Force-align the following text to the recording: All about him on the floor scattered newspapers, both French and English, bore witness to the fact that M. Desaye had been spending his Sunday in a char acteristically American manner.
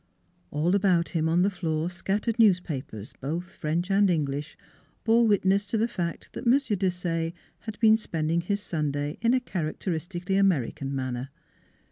All 0.49 0.73
about 0.73 1.09
him 1.09 1.29
on 1.29 1.43
the 1.43 1.51
floor 1.51 1.87
scattered 1.87 2.39
newspapers, 2.39 3.13
both 3.21 3.51
French 3.51 3.91
and 3.91 4.09
English, 4.09 4.57
bore 5.03 5.27
witness 5.27 5.67
to 5.67 5.77
the 5.77 5.87
fact 5.87 6.33
that 6.33 6.47
M. 6.47 6.53
Desaye 6.53 7.33
had 7.59 7.79
been 7.79 7.97
spending 7.97 8.41
his 8.41 8.63
Sunday 8.63 9.19
in 9.21 9.35
a 9.35 9.39
char 9.39 9.71
acteristically 9.71 10.39
American 10.39 10.95
manner. 10.95 11.29